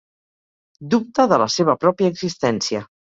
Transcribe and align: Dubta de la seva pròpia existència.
Dubta 0.93 1.25
de 1.31 1.39
la 1.41 1.47
seva 1.57 1.75
pròpia 1.83 2.09
existència. 2.15 2.83